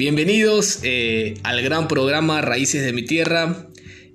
[0.00, 3.66] Bienvenidos eh, al gran programa Raíces de mi Tierra.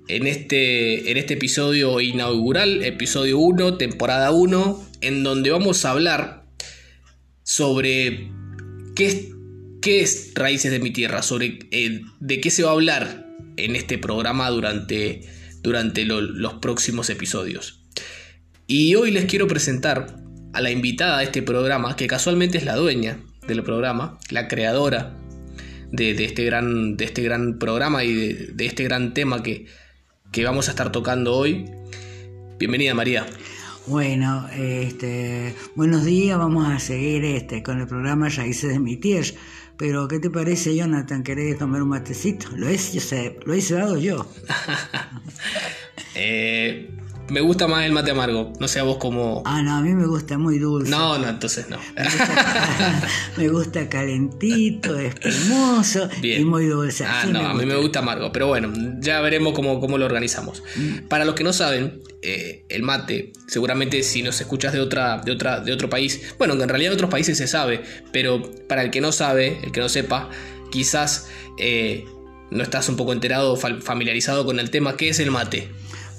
[0.08, 6.44] En este, en este episodio inaugural, episodio 1, temporada 1, en donde vamos a hablar
[7.44, 8.32] sobre
[8.96, 9.28] qué es,
[9.80, 13.24] qué es Raíces de mi Tierra, sobre eh, de qué se va a hablar
[13.56, 15.20] en este programa durante,
[15.62, 17.84] durante los próximos episodios.
[18.66, 20.16] Y hoy les quiero presentar
[20.52, 25.22] a la invitada de este programa, que casualmente es la dueña del programa, la creadora
[25.92, 29.66] de, este, gran, de este gran programa y de, este gran tema que,
[30.32, 31.66] que, vamos a estar tocando hoy.
[32.58, 33.26] Bienvenida María.
[33.86, 39.28] Bueno, este, buenos días, vamos a seguir este, con el programa Raíces de mi tierra.
[39.76, 41.22] Pero, ¿qué te parece, Jonathan?
[41.22, 42.48] ¿Querés tomar un matecito?
[42.56, 42.78] Lo, he,
[43.44, 44.26] lo he yo.
[46.14, 46.90] eh,
[47.28, 48.52] me gusta más el mate amargo.
[48.58, 49.42] No sé a vos cómo.
[49.44, 50.90] Ah, no, a mí me gusta muy dulce.
[50.90, 51.78] No, no, entonces no.
[53.36, 57.04] Me gusta, calentito, espumoso y muy dulce.
[57.04, 58.32] Ah, no, a mí me gusta amargo.
[58.32, 60.62] Pero bueno, ya veremos cómo, cómo lo organizamos.
[60.76, 61.08] Mm.
[61.08, 65.32] Para los que no saben, eh, el mate, seguramente si nos escuchas de, otra, de,
[65.32, 67.82] otra, de otro país, bueno, en realidad en otros países se sabe,
[68.12, 70.30] pero para el que no sabe, el que no sepa,
[70.70, 72.04] quizás eh,
[72.50, 75.68] no estás un poco enterado familiarizado con el tema, ¿qué es el mate?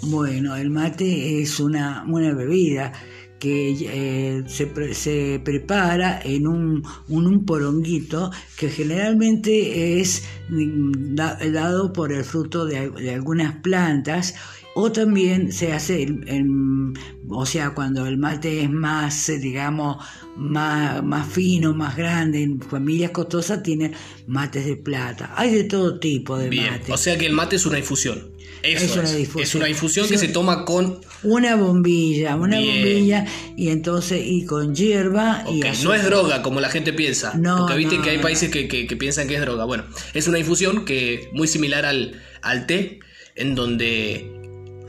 [0.02, 2.94] Bueno, el mate es una, una bebida
[3.40, 12.12] que eh, se, se, prepara en un, un, poronguito que generalmente es mm, dado por
[12.12, 14.34] el fruto de, de algunas plantas
[14.80, 16.94] o también se hace, en,
[17.30, 19.98] o sea, cuando el mate es más, digamos,
[20.36, 23.94] más, más fino, más grande, en familias costosas tienen
[24.28, 25.34] mates de plata.
[25.36, 26.94] Hay de todo tipo de Bien, mate.
[26.94, 28.37] O sea que el mate es una infusión.
[28.64, 29.44] Eso es, una difusión.
[29.44, 35.44] es una que se toma con una bombilla, una bombilla y entonces y con hierba
[35.50, 38.68] y no es droga como la gente piensa, no, porque viste que hay países que,
[38.68, 39.66] que, piensan que es droga.
[39.66, 43.00] Bueno, es una infusión que muy similar al, al té,
[43.36, 44.37] en donde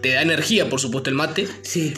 [0.01, 1.49] te da energía, por supuesto, el mate.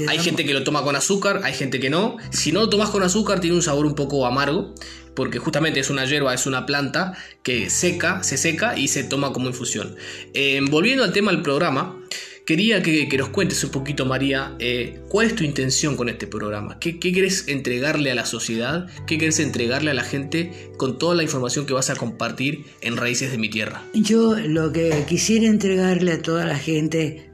[0.09, 2.17] hay gente que lo toma con azúcar, hay gente que no.
[2.31, 4.75] Si no lo tomas con azúcar, tiene un sabor un poco amargo,
[5.15, 9.33] porque justamente es una hierba, es una planta que seca, se seca y se toma
[9.33, 9.97] como infusión.
[10.35, 12.01] Eh, volviendo al tema del programa,
[12.47, 16.79] quería que, nos cuentes un poquito, María, eh, cuál es tu intención con este programa.
[16.79, 18.89] ¿Qué, ¿Qué querés entregarle a la sociedad?
[19.07, 22.97] ¿Qué querés entregarle a la gente con toda la información que vas a compartir en
[22.97, 23.85] Raíces de mi Tierra?
[23.93, 27.30] Yo lo que quisiera entregarle a toda la gente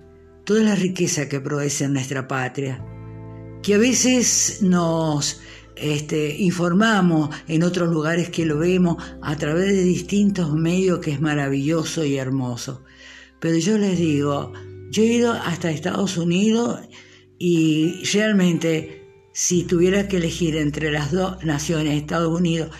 [0.46, 2.82] toda la riqueza que produce nuestra patria,
[3.62, 5.40] que a veces nos
[5.74, 11.20] este, informamos en otros lugares que lo vemos a través de distintos medios que es
[11.20, 12.84] maravilloso y hermoso.
[13.40, 14.52] Pero yo les digo,
[14.90, 16.80] yo he ido hasta Estados Unidos
[17.38, 22.70] y realmente si tuviera que elegir entre las dos naciones, Estados Unidos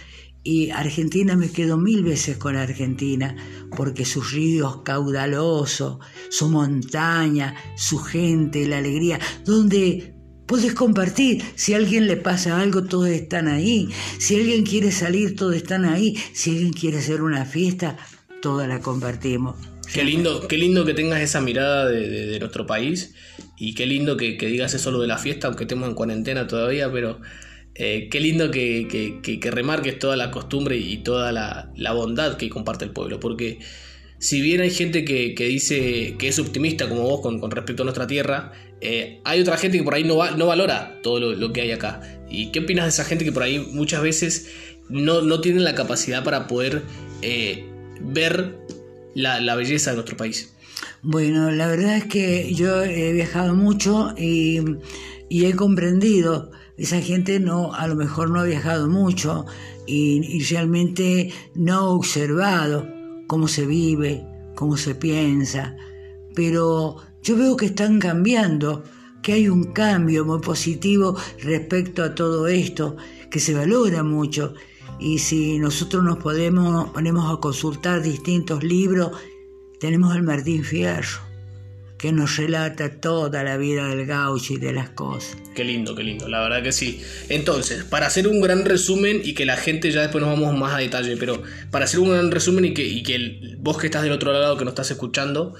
[0.46, 3.34] y Argentina me quedo mil veces con Argentina,
[3.76, 5.98] porque sus ríos caudalosos,
[6.30, 10.14] su montaña, su gente, la alegría, donde
[10.46, 11.42] puedes compartir.
[11.56, 13.88] Si a alguien le pasa algo, todos están ahí.
[14.18, 16.16] Si alguien quiere salir, todos están ahí.
[16.32, 17.96] Si alguien quiere hacer una fiesta,
[18.40, 19.56] toda la compartimos.
[19.92, 23.14] Qué lindo, qué lindo que tengas esa mirada de, nuestro país
[23.58, 27.20] y qué lindo que, digas eso de la fiesta, aunque estemos en cuarentena todavía, pero
[27.78, 32.90] eh, qué lindo que, remarques toda la costumbre y toda la, bondad que comparte el
[32.90, 33.58] pueblo, porque
[34.18, 38.06] si bien hay gente que, dice que es optimista como vos con, respecto a nuestra
[38.06, 41.72] tierra, eh, hay otra gente que por ahí no, no valora todo lo, que hay
[41.72, 42.00] acá.
[42.30, 44.50] ¿Y qué opinas de esa gente que por ahí muchas veces
[44.88, 46.82] no, no tienen la capacidad para poder
[47.20, 47.66] eh,
[48.00, 48.56] ver
[49.14, 50.54] la, belleza de nuestro país?
[51.02, 54.60] Bueno, la verdad es que yo he viajado mucho y,
[55.28, 59.46] y he comprendido esa gente no, a lo mejor no ha viajado mucho
[59.86, 62.86] y, realmente no ha observado
[63.26, 65.76] cómo se vive, cómo se piensa,
[66.34, 68.84] pero yo veo que están cambiando,
[69.22, 72.96] que hay un cambio muy positivo respecto a todo esto,
[73.30, 74.54] que se valora mucho.
[75.00, 79.10] Y si nosotros nos podemos, ponemos a consultar distintos libros,
[79.80, 81.26] tenemos el Martín Fierro
[81.98, 85.36] que nos relata toda la vida del gaucho y de las cosas.
[85.54, 87.02] Qué lindo, qué lindo, la verdad que sí.
[87.28, 90.74] Entonces, para hacer un gran resumen y que la gente ya después nos vamos más
[90.74, 94.02] a detalle, pero para hacer un gran resumen y que, y que vos que estás
[94.02, 95.54] del otro lado, que nos estás escuchando,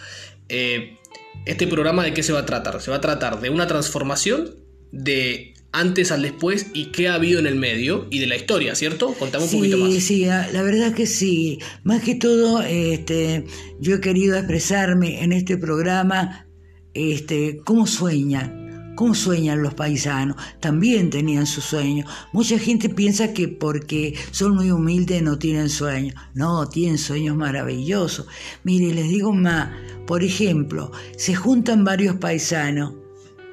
[0.49, 0.99] eh,
[1.47, 2.81] este programa de qué se va a tratar?
[2.81, 4.57] Se va a tratar de una transformación
[4.93, 8.75] de antes al después y qué ha habido en el medio y de la historia,
[8.75, 9.13] ¿cierto?
[9.15, 9.93] Contamos un poquito más.
[9.93, 11.59] Sí, sí, la verdad que sí.
[11.85, 13.45] Más que todo, este,
[13.79, 16.47] yo he querido expresarme en este programa
[16.95, 18.63] este, cómo sueña,
[18.97, 20.37] ¿Cómo sueñan los paisanos?
[20.59, 22.11] También tenían sus sueños.
[22.33, 26.15] Mucha gente piensa que porque son muy humildes no tienen sueños.
[26.33, 28.27] No, tienen sueños maravillosos.
[28.65, 29.69] Mire, les digo más.
[30.07, 32.95] Por ejemplo, se juntan varios paisanos.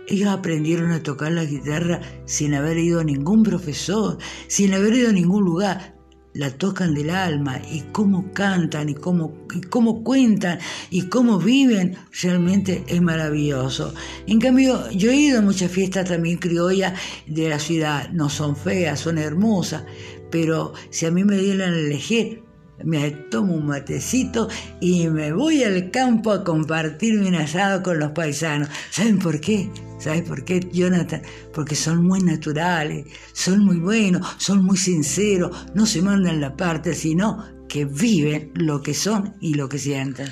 [0.07, 4.17] Ellos aprendieron a tocar la guitarra sin haber ido a ningún profesor,
[4.47, 5.93] sin haber ido a ningún lugar
[6.33, 10.59] la tocan del alma y cómo cantan y cómo, y cómo cuentan
[10.89, 13.93] y cómo viven, realmente es maravilloso.
[14.27, 18.55] En cambio, yo he ido a muchas fiestas también criollas de la ciudad, no son
[18.55, 19.83] feas, son hermosas,
[20.31, 22.43] pero si a mí me dieran a elegir,
[22.83, 24.49] me tomo un matecito
[24.79, 28.69] y me voy al campo a compartir un asado con los paisanos.
[28.89, 29.69] ¿Saben por qué?
[29.99, 31.21] ¿Sabes por qué, Jonathan?
[31.53, 36.93] Porque son muy naturales, son muy buenos, son muy sinceros, no se mandan la parte,
[36.93, 40.27] sino que viven lo que son y lo que sienten.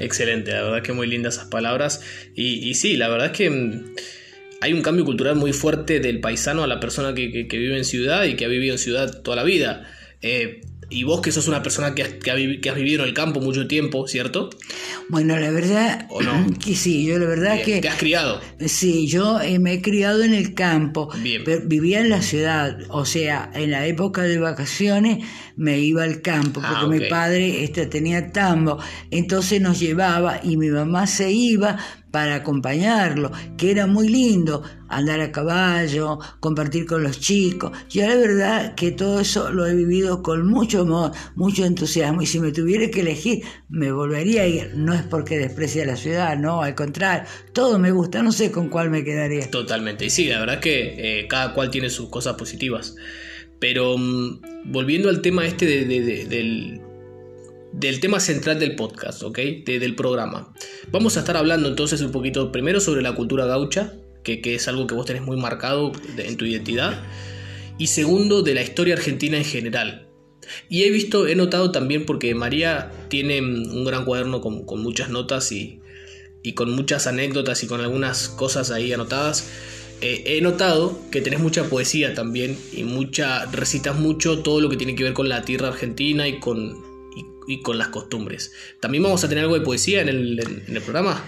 [0.00, 2.00] Excelente, la verdad que muy lindas esas palabras.
[2.34, 3.84] Y, sí, la verdad es que mm,
[4.60, 8.24] hay un cambio cultural muy fuerte del paisano a la persona que, vive en ciudad
[8.24, 9.88] y que ha vivido en ciudad toda la vida.
[10.20, 10.62] Eh,
[10.94, 13.66] y vos que sos una persona que has, que, has, vivido en el campo mucho
[13.66, 14.50] tiempo, ¿cierto?
[15.08, 16.08] Bueno, la verdad
[16.64, 17.80] que sí, yo la verdad que...
[17.80, 18.40] ¿Te has criado?
[18.66, 21.08] Sí, yo eh, me he criado en el campo,
[21.44, 25.24] Pero vivía en la ciudad, o sea, en la época de vacaciones
[25.56, 28.78] me iba al campo, ah, porque mi padre este, tenía tambo,
[29.10, 31.76] entonces nos llevaba y mi mamá se iba
[32.14, 37.72] para acompañarlo, que era muy lindo, andar a caballo, compartir con los chicos.
[37.90, 42.26] Yo la verdad que todo eso lo he vivido con mucho amor, mucho entusiasmo, y
[42.26, 44.74] si me tuviera que elegir, me volvería a ir.
[44.76, 48.68] No es porque desprecie la ciudad, no, al contrario, todo me gusta, no sé con
[48.68, 49.50] cuál me quedaría.
[49.50, 52.94] Totalmente, y sí, la verdad que eh, cada cual tiene sus cosas positivas.
[53.58, 56.80] Pero mm, volviendo al tema este del,
[57.78, 59.38] del tema central del podcast, ¿ok?
[59.64, 60.54] del programa.
[60.92, 64.86] Vamos a estar hablando entonces un poquito primero sobre la cultura gaucha, que, es algo
[64.86, 67.02] que vos tenés muy marcado en tu identidad,
[67.76, 70.08] y segundo de la historia argentina en general.
[70.68, 75.08] Y he visto, he notado también porque María tiene mm, un gran cuaderno con, muchas
[75.08, 75.80] notas y,
[76.42, 79.48] y con muchas anécdotas y con algunas cosas ahí anotadas.
[80.00, 84.76] Eh, he notado que tenés mucha poesía también y mucha recitas mucho todo lo que
[84.76, 86.93] tiene que ver con la tierra argentina y con,
[87.46, 88.52] y, con las costumbres.
[88.80, 91.22] ¿También vamos a tener algo de poesía en el, programa?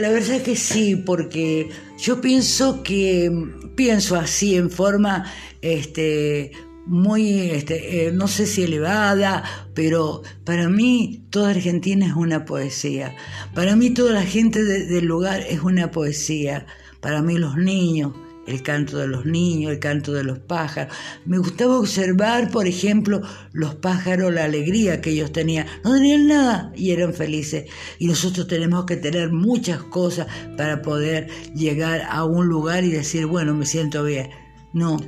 [0.00, 1.68] La verdad es que sí, porque
[1.98, 3.30] yo pienso que
[3.76, 5.32] pienso así en forma
[5.62, 6.52] este,
[6.86, 9.44] muy, este, eh, no sé si elevada,
[9.74, 13.14] pero para mí toda Argentina es una poesía.
[13.54, 16.66] Para mí toda la gente del lugar es una poesía.
[17.00, 18.14] Para mí los niños,
[18.48, 20.94] el canto de los niños, el canto de los pájaros.
[21.24, 23.20] Me gustaba observar, por ejemplo,
[23.52, 25.66] los pájaros, la alegría que ellos tenían.
[25.84, 27.70] No tenían nada y eran felices.
[27.98, 33.26] Y nosotros tenemos que tener muchas cosas para poder llegar a un lugar y decir,
[33.26, 34.30] bueno, me siento bien.
[34.72, 34.98] No,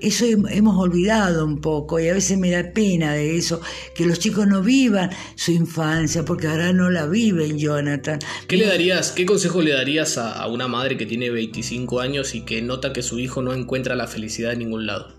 [0.00, 3.60] eso hemos olvidado un poco y a veces me da pena de eso,
[3.94, 8.18] que los chicos no vivan su infancia, porque ahora no la viven, Jonathan.
[8.46, 12.42] ¿Qué le darías, qué consejo le darías a, una madre que tiene 25 años y
[12.42, 15.14] que nota que su hijo no encuentra la felicidad en ningún lado?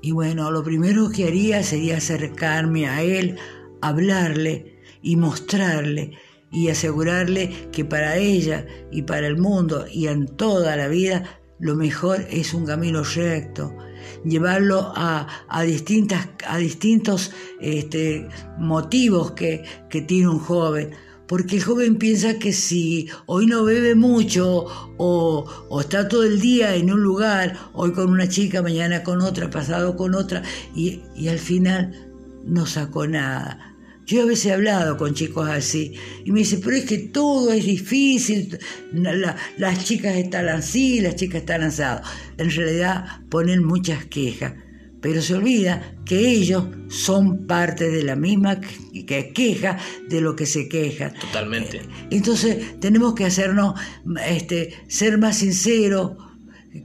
[0.00, 3.36] Y bueno, lo primero que haría sería acercarme a él,
[3.80, 6.18] hablarle y mostrarle
[6.52, 11.76] y asegurarle que para ella y para el mundo y en toda la vida lo
[11.76, 13.76] mejor es un camino recto,
[14.24, 15.28] llevarlo a,
[15.64, 18.28] distintas, a distintos este,
[18.58, 19.64] motivos que,
[20.08, 20.90] tiene un joven.
[21.28, 24.66] Porque el joven piensa que si hoy no bebe mucho
[24.98, 29.22] o, o, está todo el día en un lugar, hoy con una chica, mañana con
[29.22, 30.42] otra, pasado con otra,
[30.74, 32.12] y, y al final
[32.44, 33.71] no sacó nada
[34.06, 35.94] yo a veces he hablado con chicos así
[36.24, 38.58] y me dice, pero es que todo es difícil,
[38.92, 42.06] las chicas están así, las chicas están asadas.
[42.36, 44.54] En realidad ponen muchas quejas,
[45.00, 49.78] pero se olvida que ellos son parte de la misma que queja
[50.08, 51.12] de lo que se queja.
[51.14, 51.78] Totalmente.
[51.78, 53.80] Eh, entonces tenemos que hacernos,
[54.26, 56.12] este, ser más sinceros,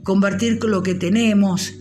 [0.04, 1.74] compartir con lo que tenemos,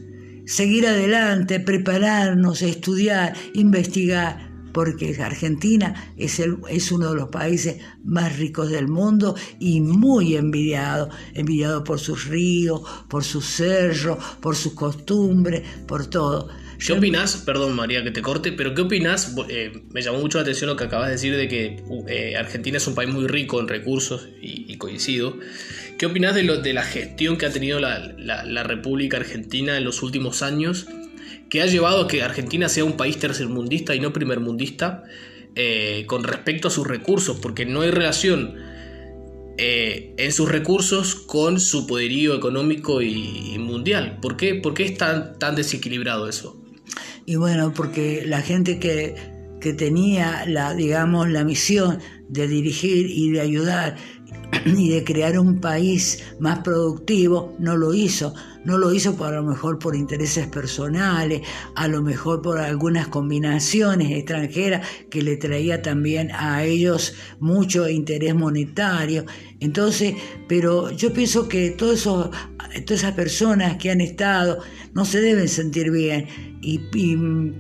[0.46, 4.47] seguir adelante, prepararnos, estudiar, investigar
[4.78, 10.36] porque Argentina es, el, es uno de los países más ricos del mundo y muy
[10.36, 16.50] envidiado, envidiado por sus ríos, por sus cerros, por sus costumbres, por todo.
[16.78, 17.38] ¿Qué opinas?
[17.38, 19.34] Perdón María que te corte, pero ¿qué opinas?
[19.50, 22.78] Eh, me llamó mucho la atención lo que acabas de decir de que eh, Argentina
[22.78, 25.40] es un país muy rico en recursos y, coincido.
[25.98, 29.86] ¿Qué opinas de, lo, de la gestión que ha tenido la, la República Argentina en
[29.86, 30.86] los últimos años?
[31.50, 35.04] Que ha llevado a que Argentina sea un país tercermundista y no primermundista
[35.56, 38.56] eh, con respecto a sus recursos, porque no hay relación
[39.58, 44.20] eh, en sus recursos con su poderío económico y, mundial.
[44.22, 46.62] ¿Por qué, ¿Por qué es tan, tan desequilibrado eso?
[47.26, 49.16] Y bueno, porque la gente que,
[49.60, 52.00] que tenía la, digamos, la misión
[52.30, 53.98] de dirigir y de ayudar
[54.66, 58.34] y de crear un país más productivo, no lo hizo.
[58.66, 61.42] No lo hizo por a lo mejor por intereses personales,
[61.76, 68.36] a lo mejor por algunas combinaciones extranjeras que le traía también a ellos mucho interés
[68.36, 69.26] monetario.
[69.62, 70.16] Entonces,
[70.50, 72.06] pero yo pienso que todas
[72.90, 74.60] esas personas que han estado
[74.94, 76.28] no se deben sentir bien.
[76.62, 76.80] y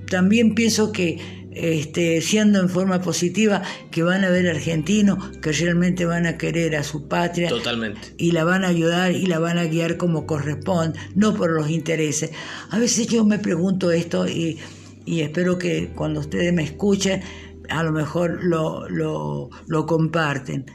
[0.09, 3.61] también pienso que este, siendo en forma positiva,
[3.91, 7.49] que van a ver argentinos que realmente van a querer a su patria.
[7.49, 8.13] Totalmente.
[8.17, 11.69] Y la van a ayudar y la van a guiar como corresponde, no por los
[11.69, 12.31] intereses.
[12.69, 14.59] A veces yo me pregunto esto y,
[15.05, 17.21] espero que cuando ustedes me escuchen,
[17.69, 20.65] a lo mejor lo, lo comparten.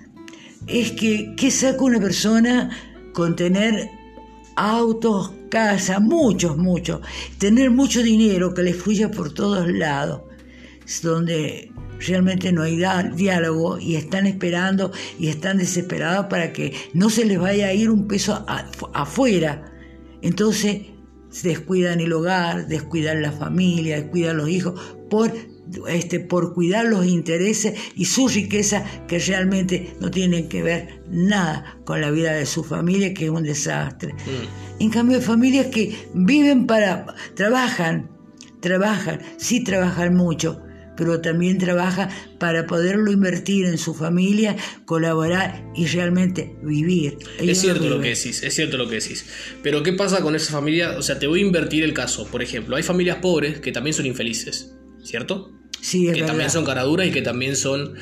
[0.67, 2.71] Es que, ¿qué saca una persona
[3.13, 3.91] con tener
[4.57, 7.01] autos, casa, muchos, muchos,
[7.39, 10.23] tener mucho dinero que les fluya por todos lados?
[11.03, 11.73] Donde
[12.07, 12.83] realmente no hay
[13.15, 17.91] diálogo y están esperando y están desesperados para que no se les vaya a ir
[17.91, 18.45] un peso
[18.93, 19.73] afuera.
[20.21, 20.83] Entonces
[21.43, 25.33] descuidan el hogar, descuidan la familia, descuidan los hijos por,
[25.89, 31.79] este, por cuidar los intereses y su riqueza que realmente no tienen que ver nada
[31.85, 34.13] con la vida de su familia, que es un desastre.
[34.13, 34.83] Mm.
[34.83, 38.11] En cambio, hay familias que viven para, trabajan,
[38.61, 40.61] trabajan, sí trabajan mucho,
[40.97, 42.09] pero también trabaja
[42.39, 47.19] para poderlo invertir en su familia, colaborar y realmente vivir.
[47.39, 49.27] es cierto lo que decís, es cierto lo que decís.
[49.63, 50.97] Pero ¿qué pasa con esa familia?
[50.99, 52.27] O sea, te voy a invertir el caso.
[52.27, 55.53] Por ejemplo, hay familias pobres que también son infelices, ¿cierto?
[55.81, 57.95] Sí, es Que también son caraduras y que también son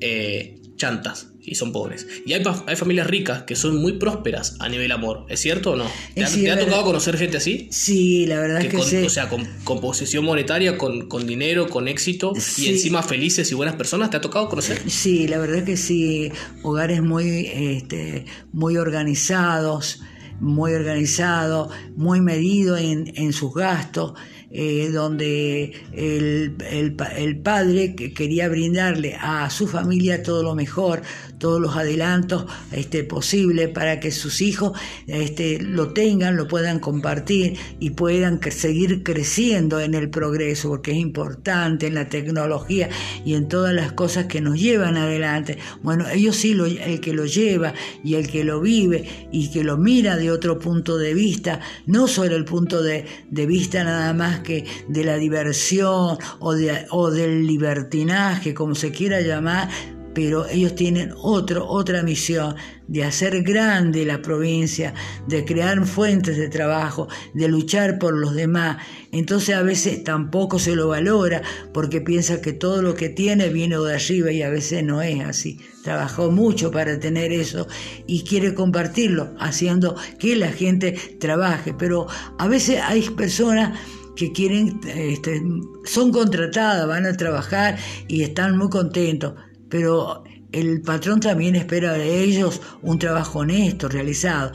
[0.00, 2.06] eh, chantas y son pobres.
[2.26, 5.76] Y hay, hay, familias ricas que son muy prósperas a nivel amor, ¿es cierto o
[5.76, 5.86] no?
[6.14, 7.68] ¿Te, ha, tocado conocer gente así?
[7.70, 8.96] Sí, la verdad que, que sí.
[8.96, 13.54] O sea, con, con posición monetaria, con, con, dinero, con éxito y encima felices y
[13.54, 14.82] buenas personas, ¿te ha tocado conocer?
[14.90, 16.32] Sí, la verdad que sí.
[16.62, 20.00] Hogares muy, este, muy organizados,
[20.40, 24.14] muy organizados, muy medidos en, en sus gastos.
[24.58, 31.02] Eh, donde el, el, padre quería brindarle a su familia todo lo mejor,
[31.36, 34.72] todos los adelantos este, posibles para que sus hijos
[35.08, 40.96] este, lo tengan, lo puedan compartir y puedan seguir creciendo en el progreso, porque es
[40.96, 42.88] importante en la tecnología
[43.26, 45.58] y en todas las cosas que nos llevan adelante.
[45.82, 49.64] Bueno, ellos sí, lo, el que lo lleva y el que lo vive y que
[49.64, 54.14] lo mira de otro punto de vista, no solo el punto de, de vista nada
[54.14, 59.68] más de la diversión o, de, o del libertinaje, como se quiera llamar,
[60.16, 62.56] pero ellos tienen otro, otra misión
[62.88, 64.94] de hacer grande la provincia,
[65.26, 68.78] de crear fuentes de trabajo, de luchar por los demás.
[69.12, 71.42] Entonces a veces tampoco se lo valora
[71.74, 75.22] porque piensa que todo lo que tiene viene de arriba y a veces no es
[75.22, 75.60] así.
[75.84, 77.66] Trabajó mucho para tener eso
[78.06, 81.74] y quiere compartirlo, haciendo que la gente trabaje.
[81.74, 82.06] Pero
[82.38, 83.78] a veces hay personas
[84.16, 85.42] que quieren, este,
[85.84, 89.34] son contratadas, van a trabajar y están muy contentos,
[89.68, 94.52] pero el patrón también espera de ellos un trabajo honesto, realizado.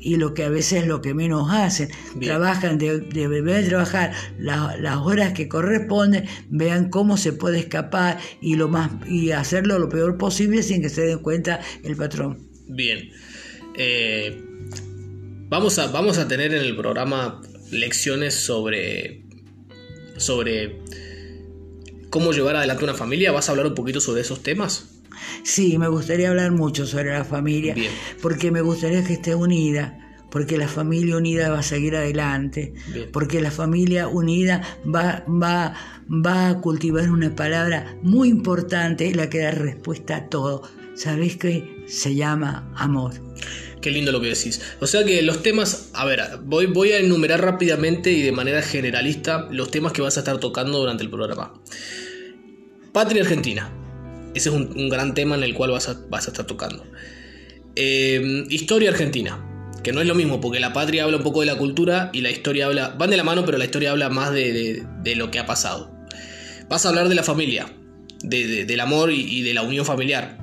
[0.00, 1.88] Y lo que a veces es lo que menos hacen,
[2.20, 8.68] trabajan, de, de, trabajar las horas que corresponden, vean cómo se puede escapar y, lo
[8.68, 12.46] más, y hacerlo lo peor posible sin que se den cuenta el patrón.
[12.68, 13.10] Bien.
[13.78, 14.44] Eh,
[15.48, 17.40] vamos, a, vamos a tener en el programa
[17.74, 19.24] lecciones sobre,
[20.16, 20.80] sobre
[22.10, 23.32] cómo llevar adelante una familia.
[23.32, 24.94] ¿Vas a hablar un poquito sobre esos temas?
[25.42, 27.74] Sí, me gustaría hablar mucho sobre la familia,
[28.22, 32.74] porque me gustaría que esté unida, porque la familia unida va a seguir adelante,
[33.12, 35.74] porque la familia unida va, va,
[36.08, 40.62] va a cultivar una palabra muy importante, la que da respuesta a todo.
[40.94, 41.84] ¿Sabés qué?
[41.86, 43.14] Se llama amor.
[43.84, 44.62] Qué lindo lo que decís.
[44.80, 48.62] O sea que los temas, a ver, voy, voy a enumerar rápidamente y de manera
[48.62, 51.52] generalista los temas que vas a estar tocando durante el programa.
[52.94, 53.70] Patria Argentina.
[54.34, 56.86] Ese es un, gran tema en el cual vas a, vas a estar tocando.
[57.76, 59.38] Eh, historia Argentina.
[59.82, 62.22] Que no es lo mismo, porque la patria habla un poco de la cultura y
[62.22, 62.94] la historia habla.
[62.98, 64.82] Van de la mano, pero la historia habla más de,
[65.14, 65.94] lo que ha pasado.
[66.70, 67.70] Vas a hablar de la familia,
[68.22, 70.38] del amor y de la unión familiar.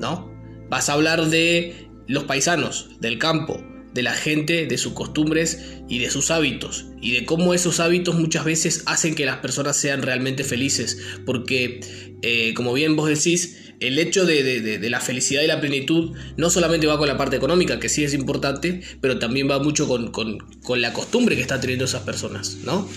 [0.00, 0.32] ¿No?
[0.70, 3.62] Vas a hablar de los paisanos del campo,
[3.94, 8.14] de la gente, de sus costumbres y de sus hábitos, y de cómo esos hábitos
[8.14, 11.80] muchas veces hacen que las personas sean realmente felices, porque,
[12.22, 16.86] eh, como bien vos decís, el hecho de, la felicidad y la plenitud no solamente
[16.86, 20.80] va con la parte económica, que sí es importante, pero también va mucho con, con
[20.80, 22.88] la costumbre que están teniendo esas personas, ¿no?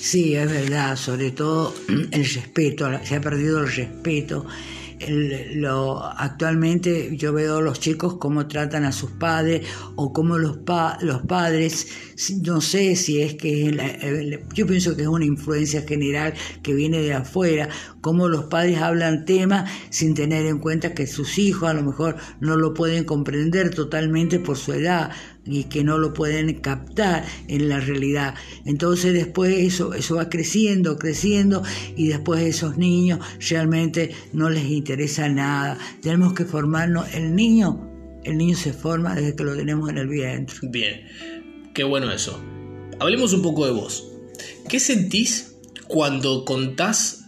[0.00, 1.74] Sí, es verdad, sobre todo
[2.10, 4.46] el respeto, se ha perdido el respeto
[5.08, 9.66] lo, actualmente yo veo a los chicos cómo tratan a sus padres
[9.96, 10.58] o cómo los,
[11.00, 11.88] los padres,
[12.42, 17.14] no sé si es que yo pienso que es una influencia general que viene de
[17.14, 17.68] afuera,
[18.00, 22.16] cómo los padres hablan temas sin tener en cuenta que sus hijos a lo mejor
[22.40, 25.10] no lo pueden comprender totalmente por su edad
[25.46, 28.34] y que no lo pueden captar en la realidad.
[28.66, 31.62] Entonces después eso, eso va creciendo, creciendo
[31.96, 34.89] y después esos niños realmente no les interesa
[35.28, 35.78] nada.
[36.02, 37.90] Tenemos que formarnos, el niño,
[38.24, 40.56] el niño se forma desde que lo tenemos en el vientre.
[40.62, 41.06] Bien,
[41.74, 42.40] qué bueno eso.
[42.98, 44.06] Hablemos un poco de vos.
[44.68, 45.56] ¿Qué sentís
[45.88, 47.24] cuando contás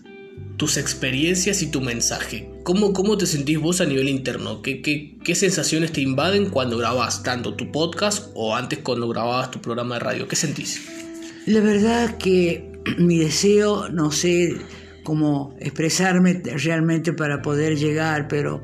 [0.57, 2.51] tus experiencias y tu mensaje?
[2.63, 4.63] ¿Cómo, ¿Cómo te sentís vos a nivel interno?
[4.63, 9.51] ¿Qué, ¿Qué, qué, sensaciones te invaden cuando grabás tanto tu podcast o antes cuando grababas
[9.51, 10.29] tu programa de radio?
[10.29, 10.83] ¿Qué sentís?
[11.47, 14.57] La verdad que mi deseo, no sé
[15.03, 18.63] cómo expresarme realmente para poder llegar, pero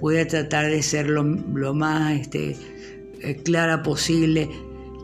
[0.00, 2.56] voy a tratar de ser lo, lo más este,
[3.20, 4.48] eh, clara posible.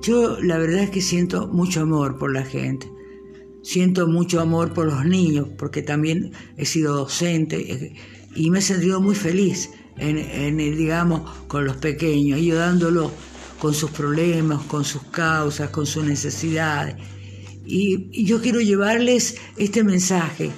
[0.03, 2.87] Yo la verdad es que siento mucho amor por la gente
[3.67, 7.95] siento mucho amor por los niños, porque también he sido docente eh,
[8.37, 13.11] y me he sentido muy feliz en, digamos, con los pequeños, ayudándolos
[13.59, 16.95] con sus problemas, con sus causas, con sus necesidades.
[17.65, 20.51] Y, yo quiero llevarles este mensaje,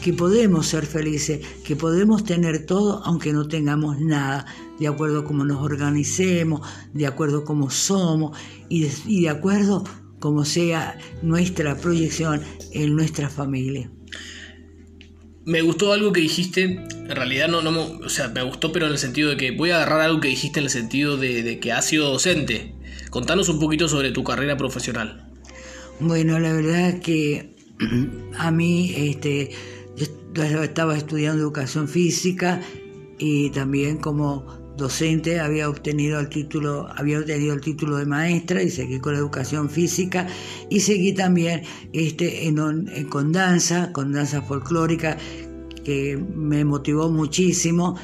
[0.00, 4.46] que podemos ser felices, que podemos tener todo aunque no tengamos nada,
[4.78, 8.36] de acuerdo a cómo nos organicemos, de acuerdo a cómo somos
[8.68, 9.84] y de, y de acuerdo
[10.20, 12.42] como sea nuestra proyección
[12.72, 13.90] en nuestra familia.
[15.44, 18.92] Me gustó algo que dijiste, en realidad no, no, o sea, me gustó, pero en
[18.92, 21.72] el sentido de que voy a agarrar algo que dijiste en el sentido de, que
[21.72, 22.74] has sido docente.
[23.08, 25.28] Contanos un poquito sobre tu carrera profesional.
[25.98, 27.56] Bueno, la verdad que
[28.38, 29.50] a mí, este,
[30.34, 32.60] yo estaba estudiando educación física
[33.18, 38.70] y también como docente, había obtenido el título, había obtenido el título de maestra y
[38.70, 40.26] seguí con la educación física
[40.68, 42.56] y seguí también este, en,
[43.08, 45.16] con danza, con danza folclórica,
[45.84, 47.96] que me motivó muchísimo.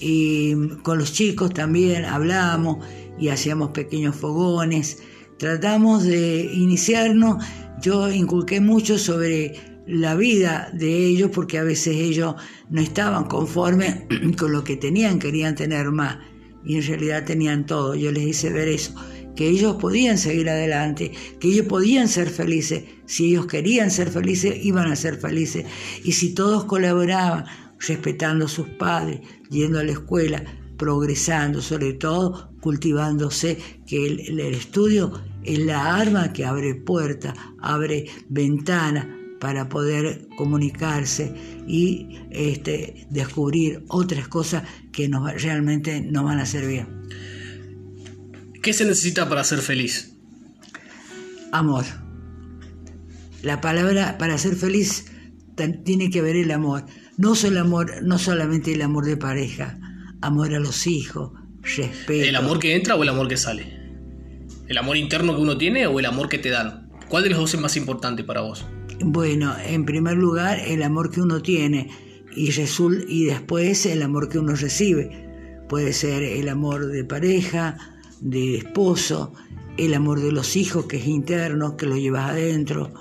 [0.00, 2.84] Y con los chicos también hablábamos
[3.18, 5.02] y hacíamos pequeños fogones.
[5.38, 7.44] Tratamos de iniciarnos,
[7.80, 12.34] yo inculqué mucho sobre la vida de ellos porque a veces ellos
[12.70, 14.02] no estaban conformes
[14.38, 16.18] con lo que tenían, querían tener más
[16.64, 17.94] y en realidad tenían todo.
[17.94, 18.94] Yo les hice ver eso,
[19.36, 22.84] que ellos podían seguir adelante, que ellos podían ser felices.
[23.06, 25.66] Si ellos querían ser felices, iban a ser felices.
[26.02, 27.44] Y si todos colaboraban,
[27.86, 29.20] respetando a sus padres,
[29.50, 30.42] yendo a la escuela,
[30.78, 38.06] progresando, sobre todo cultivándose, que el, el estudio es la arma que abre puertas, abre
[38.30, 39.06] ventanas
[39.44, 41.34] para poder comunicarse
[41.68, 46.86] y este, descubrir otras cosas que nos, realmente nos van a servir.
[48.62, 50.16] ¿Qué se necesita para ser feliz?
[51.52, 51.84] Amor.
[53.42, 55.12] La palabra para ser feliz
[55.84, 56.86] tiene que ver el amor.
[57.18, 59.78] No solo amor, no solamente el amor de pareja,
[60.22, 62.26] amor a los hijos, respeto.
[62.26, 63.78] ¿El amor que entra o el amor que sale?
[64.68, 66.88] ¿El amor interno que uno tiene o el amor que te dan?
[67.10, 68.64] ¿Cuál de los dos es más importante para vos?
[69.00, 71.90] Bueno, en primer lugar, el amor que uno tiene
[72.36, 72.50] y,
[73.08, 75.64] y después el amor que uno recibe.
[75.68, 77.76] Puede ser el amor de pareja,
[78.20, 79.32] de esposo,
[79.76, 82.92] el amor de los hijos que es interno, que lo llevas adentro,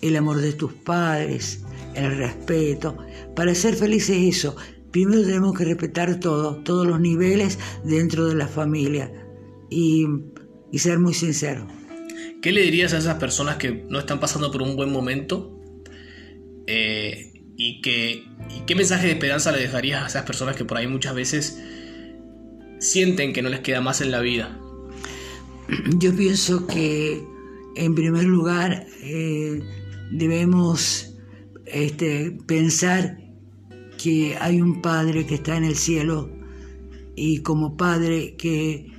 [0.00, 2.96] el amor de tus padres, el respeto.
[3.34, 4.56] Para ser felices eso,
[4.90, 9.10] primero tenemos que respetar todo, todos los niveles dentro de la familia
[9.70, 10.06] y,
[10.70, 11.66] y ser muy sinceros.
[12.44, 15.58] ¿Qué le dirías a esas personas que no están pasando por un buen momento?
[16.66, 18.26] Eh, y, que,
[18.66, 21.58] qué mensaje de esperanza le dejarías a esas personas que por ahí muchas veces
[22.80, 24.60] sienten que no les queda más en la vida?
[25.98, 27.24] Yo pienso que
[27.76, 29.62] en primer lugar eh,
[30.12, 31.14] debemos
[31.64, 33.16] este, pensar
[33.96, 36.30] que hay un Padre que está en el cielo
[37.16, 38.93] y como Padre que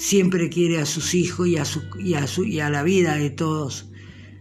[0.00, 3.16] siempre quiere a sus hijos y a, su, y a, su, y a la vida
[3.16, 3.90] de todos.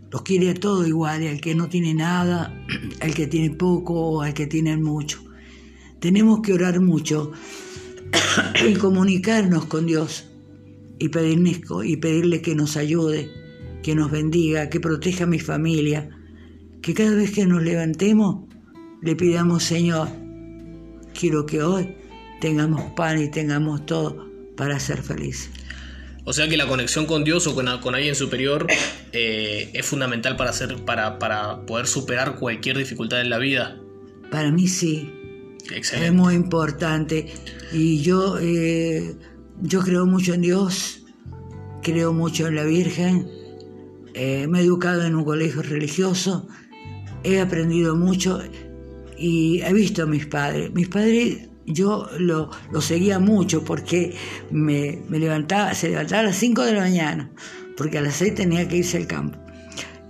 [0.09, 2.65] Los quiere a todos igual, al que no tiene nada,
[3.01, 5.21] al que tiene poco o al que tiene mucho.
[5.99, 7.33] Tenemos que orar mucho
[8.65, 10.29] y comunicarnos con Dios
[10.97, 13.29] y, pedirle, y pedirle que nos ayude,
[13.83, 16.09] que nos bendiga, que proteja a mi familia,
[16.81, 18.45] que cada vez que nos levantemos
[19.01, 20.07] le pidamos, Señor,
[21.13, 21.97] quiero que hoy
[22.39, 24.28] tengamos pan y tengamos todo
[24.59, 25.49] para ser felices.
[26.25, 28.67] O sea que la conexión con Dios o con, con alguien superior
[29.13, 33.79] eh, es fundamental para, hacer, para, para poder superar cualquier dificultad en la vida.
[34.29, 35.09] Para mí sí.
[35.73, 36.07] Excelente.
[36.07, 37.33] Es muy importante.
[37.71, 39.15] Y yo, eh,
[39.61, 41.05] yo creo mucho en Dios,
[41.81, 43.29] creo mucho en la Virgen.
[44.13, 46.49] Eh, me he educado en un colegio religioso,
[47.23, 48.41] he aprendido mucho
[49.17, 50.73] y he visto a mis padres.
[50.73, 54.15] Mis padres yo lo, seguía mucho porque
[54.51, 57.31] me, levantaba, se levantaba a las 5 de la mañana,
[57.77, 59.37] porque a las 6 tenía que irse al campo.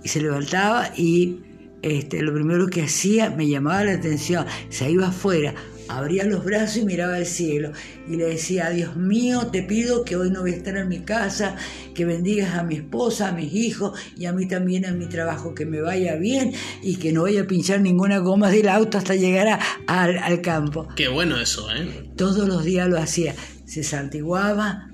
[0.02, 1.40] Y se levantaba y
[1.82, 5.54] este, lo primero que hacía me llamaba la atención, se iba afuera
[5.96, 7.72] abría los brazos y miraba al cielo
[8.08, 11.00] y le decía, Dios mío, te pido que hoy no voy a estar en mi
[11.00, 11.56] casa,
[11.94, 15.54] que bendigas a mi esposa, a mis hijos y a mí también en mi trabajo,
[15.54, 19.14] que me vaya bien y que no vaya a pinchar ninguna goma del auto hasta
[19.14, 20.88] llegar al, al campo.
[20.96, 22.10] Qué bueno eso, ¿eh?
[22.16, 24.90] Todos los días lo hacía, se santiguaba,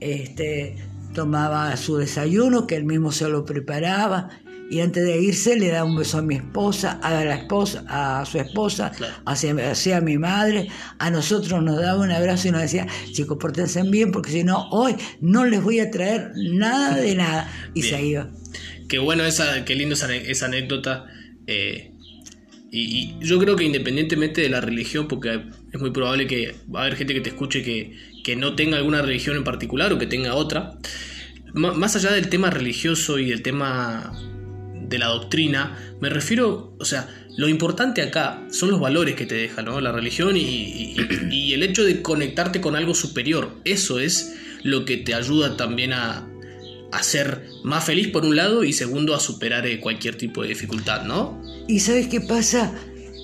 [0.00, 0.76] este,
[1.14, 4.28] tomaba su desayuno, que él mismo se lo preparaba,
[4.70, 8.24] y antes de irse le da un beso a mi esposa, a la esposa, a
[8.24, 8.92] su esposa,
[9.26, 13.82] hacia, a mi madre, a nosotros nos daba un abrazo y nos decía, chicos, pórtense
[13.84, 17.52] bien porque si no, hoy no les voy a traer nada de nada.
[17.74, 18.30] Y se iba.
[18.88, 21.06] Qué bueno esa, qué lindo esa, anécdota.
[21.46, 21.92] Eh,
[22.70, 26.82] y, yo creo que independientemente de la religión, porque es muy probable que va a
[26.84, 30.06] haber gente que te escuche que, que no tenga alguna religión en particular o que
[30.06, 30.78] tenga otra,
[31.52, 34.12] más allá del tema religioso y del tema
[34.94, 39.34] de la doctrina, me refiero, o sea, lo importante acá son los valores que te
[39.34, 39.80] deja, ¿no?
[39.80, 40.94] La religión y,
[41.52, 43.50] el hecho de conectarte con algo superior.
[43.64, 46.26] Eso es lo que te ayuda también a,
[46.92, 50.48] a ser más feliz por un lado y segundo a superar eh, cualquier tipo de
[50.48, 51.40] dificultad, ¿no?
[51.68, 52.72] Y sabes qué pasa?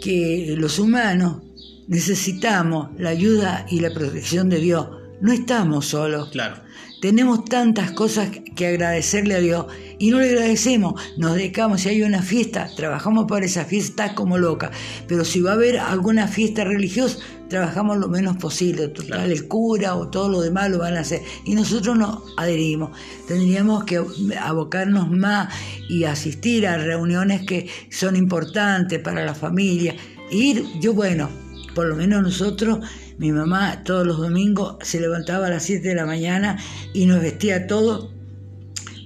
[0.02, 1.42] Que los humanos
[1.88, 4.87] necesitamos la ayuda y la protección de Dios.
[5.20, 6.30] No estamos solos.
[6.30, 6.62] Claro.
[7.00, 9.66] Tenemos tantas cosas que agradecerle a Dios
[9.98, 14.36] y no le agradecemos, nos dedicamos, si hay una fiesta, trabajamos por esa fiesta como
[14.36, 14.70] loca,
[15.08, 19.96] pero si va a haber alguna fiesta religiosa, trabajamos lo menos posible, total, el cura
[19.96, 22.90] o todo lo demás lo van a hacer, y nosotros nos adherimos.
[23.26, 24.02] Tendríamos que
[24.38, 25.54] abocarnos más
[25.88, 29.96] y asistir a reuniones que son importantes para la familia.
[30.30, 31.28] Ir, yo bueno,
[31.74, 32.80] por lo menos nosotros
[33.20, 36.59] mi mamá todos los domingos se levantaba a las 7 de la mañana
[36.94, 38.14] y nos vestía todo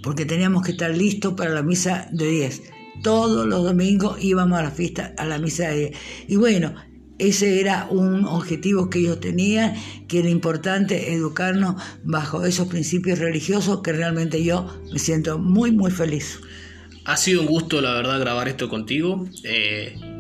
[0.05, 2.62] porque teníamos que estar listos para la misa de 10.
[3.03, 5.98] Todos los domingos íbamos a la fiesta, a la misa de 10.
[6.29, 6.77] Y bueno,
[7.18, 9.74] ese era un objetivo que ellos tenían,
[10.07, 15.90] que era importante educarnos bajo esos principios religiosos que realmente yo me siento muy, muy
[15.90, 16.38] feliz.
[17.05, 19.27] Ha sido un gusto, la verdad, grabar esto contigo.
[19.42, 20.13] Eh,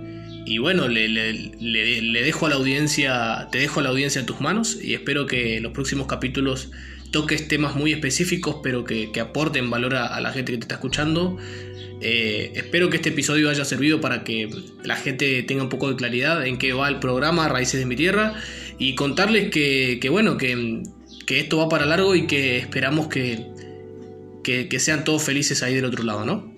[0.46, 4.40] y bueno, le, le, dejo a la audiencia, te dejo a la audiencia en tus
[4.40, 6.70] manos y espero que los próximos capítulos
[7.14, 11.38] toques temas muy específicos, pero que, aporten valor a, la gente que te está escuchando.
[12.00, 14.50] Eh, espero que este episodio haya servido para que
[14.82, 17.94] la gente tenga un poco de claridad en qué va el programa Raíces de mi
[17.94, 18.34] Tierra
[18.78, 20.82] y contarles que, bueno, que,
[21.28, 23.46] esto va para largo y que esperamos que,
[24.42, 26.52] que, sean todos felices ahí del otro lado, ¿no?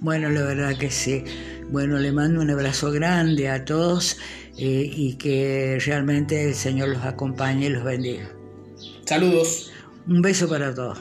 [0.00, 1.24] Bueno, la verdad que sí.
[1.70, 4.18] Bueno, le mando un abrazo grande a todos
[4.56, 8.30] eh, y que realmente el Señor los acompañe y los bendiga.
[9.04, 9.72] Saludos.
[10.06, 10.98] Un beso para todos.